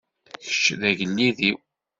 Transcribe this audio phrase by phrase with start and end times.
[0.43, 1.57] Kečč d agellid-iw.